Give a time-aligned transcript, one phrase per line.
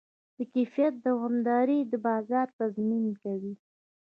[0.37, 3.53] د کیفیت دوامداري د بازار تضمین کوي.